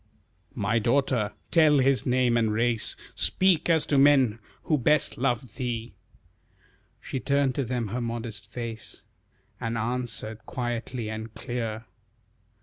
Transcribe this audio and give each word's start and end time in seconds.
"My 0.55 0.79
daughter, 0.79 1.31
tell 1.51 1.77
his 1.77 2.07
name 2.07 2.35
and 2.35 2.51
race, 2.51 2.95
Speak 3.13 3.69
as 3.69 3.85
to 3.85 3.99
men 3.99 4.39
who 4.63 4.79
best 4.79 5.15
love 5.15 5.57
thee." 5.57 5.93
She 6.99 7.19
turned 7.19 7.53
to 7.53 7.63
them 7.63 7.89
her 7.89 8.01
modest 8.01 8.47
face, 8.49 9.03
And 9.59 9.77
answered 9.77 10.43
quietly 10.47 11.07
and 11.11 11.31
clear. 11.35 11.85